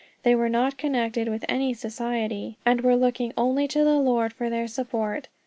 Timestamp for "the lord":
3.83-4.33